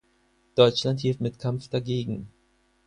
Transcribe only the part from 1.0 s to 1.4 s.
hielt mit